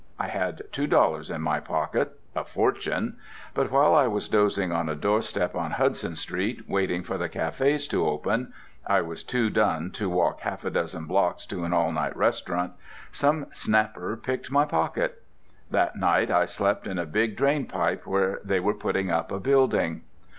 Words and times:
I 0.17 0.29
had 0.29 0.63
two 0.71 0.87
dollars 0.87 1.29
in 1.29 1.43
my 1.43 1.59
pocket—a 1.59 2.45
fortune—but 2.45 3.69
while 3.69 3.93
I 3.93 4.07
was 4.07 4.27
dozing 4.27 4.71
on 4.71 4.89
a 4.89 4.95
doorstep 4.95 5.53
on 5.53 5.69
Hudson 5.69 6.15
Street, 6.15 6.67
waiting 6.67 7.03
for 7.03 7.19
the 7.19 7.29
cafés 7.29 7.87
to 7.91 8.07
open 8.07 8.51
(I 8.87 9.01
was 9.01 9.23
too 9.23 9.51
done 9.51 9.91
to 9.91 10.09
walk 10.09 10.39
half 10.39 10.65
a 10.65 10.71
dozen 10.71 11.05
blocks 11.05 11.45
to 11.45 11.65
an 11.65 11.73
all 11.73 11.91
night 11.91 12.17
restaurant), 12.17 12.73
some 13.11 13.45
snapper 13.53 14.17
picked 14.17 14.49
my 14.49 14.65
pocket. 14.65 15.21
That 15.69 15.95
night 15.95 16.31
I 16.31 16.45
slept 16.45 16.87
in 16.87 16.97
a 16.97 17.05
big 17.05 17.35
drain 17.37 17.67
pipe 17.67 18.07
where 18.07 18.39
they 18.43 18.59
were 18.59 18.73
putting 18.73 19.11
up 19.11 19.31
a 19.31 19.39
building. 19.39 20.01